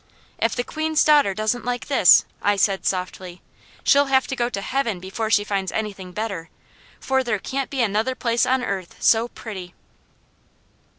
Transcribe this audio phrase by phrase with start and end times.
[0.39, 3.43] "If the Queen's daughter doesn't like this," I said softly,
[3.83, 6.49] "she'll have to go to Heaven before she finds anything better,
[6.99, 9.75] for there can't be another place on earth so pretty."